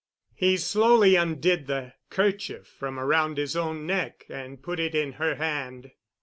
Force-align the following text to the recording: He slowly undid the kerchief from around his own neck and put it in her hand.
He 0.33 0.57
slowly 0.57 1.15
undid 1.15 1.67
the 1.67 1.93
kerchief 2.09 2.65
from 2.65 2.99
around 2.99 3.37
his 3.37 3.55
own 3.55 3.85
neck 3.85 4.25
and 4.29 4.63
put 4.63 4.79
it 4.79 4.95
in 4.95 5.11
her 5.21 5.35
hand. 5.35 5.91